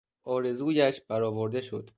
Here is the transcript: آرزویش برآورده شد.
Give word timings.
آرزویش 0.23 1.01
برآورده 1.01 1.61
شد. 1.61 1.89